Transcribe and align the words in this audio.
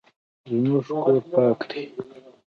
زموږ 0.49 0.85
کور 1.03 1.15
پاک 1.33 1.59
دی 1.69 1.83